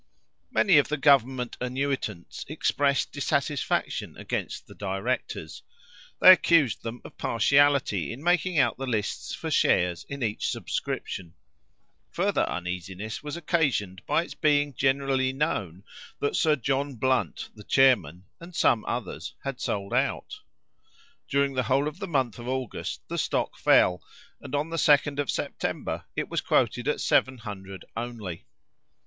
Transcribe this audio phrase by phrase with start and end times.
[0.49, 5.61] Many of the government annuitants expressed dissatisfaction against the directors.
[6.19, 11.35] They accused them of partiality in making out the lists for shares in each subscription.
[12.09, 15.83] Further uneasiness was occasioned by its being generally known
[16.19, 20.39] that Sir John Blunt the chairman, and some others, had sold out.
[21.27, 24.01] During the whole of the month of August the stock fell,
[24.41, 28.47] and on the 2d of September it was quoted at seven hundred only.